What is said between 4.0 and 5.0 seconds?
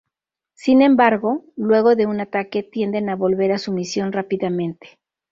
rápidamente.